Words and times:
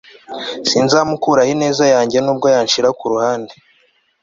sinzamukuraho 0.69 1.49
ineza 1.55 1.85
yanjye 1.93 2.17
nubwo 2.21 2.47
yanshyira 2.55 2.89
ku 2.99 3.05
ruhande 3.13 3.53